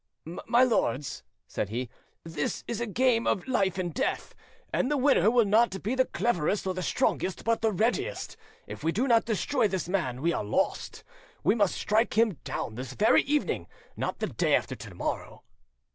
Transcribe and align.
"My 0.25 0.63
lords," 0.63 1.21
said 1.45 1.69
he, 1.69 1.87
"this 2.23 2.63
is 2.67 2.81
a 2.81 2.87
game 2.87 3.27
of 3.27 3.47
life 3.47 3.77
and 3.77 3.93
death, 3.93 4.33
and 4.73 4.89
the 4.89 4.97
winner 4.97 5.29
will 5.29 5.45
not 5.45 5.83
be 5.83 5.93
the 5.93 6.05
cleverest 6.05 6.65
or 6.65 6.73
the 6.73 6.81
strongest, 6.81 7.43
but 7.43 7.61
the 7.61 7.71
readiest. 7.71 8.35
If 8.65 8.83
we 8.83 8.91
do 8.91 9.07
not 9.07 9.25
destroy 9.25 9.67
this 9.67 9.87
man, 9.87 10.23
we 10.23 10.33
are 10.33 10.43
lost. 10.43 11.03
We 11.43 11.53
must 11.53 11.75
strike 11.75 12.17
him 12.17 12.39
down, 12.43 12.73
this 12.73 12.93
very 12.93 13.21
evening, 13.25 13.67
not 13.95 14.17
the 14.17 14.25
day 14.25 14.55
after 14.55 14.75
to 14.75 14.95
morrow." 14.95 15.43